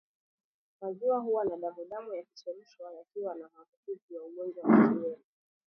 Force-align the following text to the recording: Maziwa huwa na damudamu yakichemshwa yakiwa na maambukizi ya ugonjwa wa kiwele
Maziwa 0.81 1.19
huwa 1.19 1.45
na 1.45 1.57
damudamu 1.57 2.13
yakichemshwa 2.13 2.93
yakiwa 2.93 3.35
na 3.35 3.49
maambukizi 3.55 4.15
ya 4.15 4.21
ugonjwa 4.21 4.63
wa 4.63 4.87
kiwele 4.91 5.23